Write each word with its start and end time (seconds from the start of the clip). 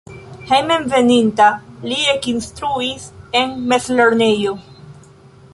Hejmenveninta 0.51 1.49
li 1.91 1.99
ekinstruis 2.15 3.07
en 3.43 3.55
mezlernejo. 3.73 4.59